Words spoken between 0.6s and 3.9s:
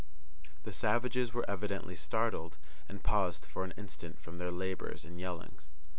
The savages were evidently startled, and paused for an